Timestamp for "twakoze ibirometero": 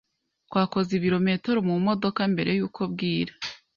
0.47-1.59